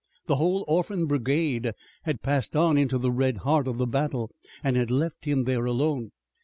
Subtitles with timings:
[0.25, 1.73] The whole Orphan Brigade
[2.05, 4.31] had passed on into the red heart of the battle,
[4.63, 6.11] and had left him there alone.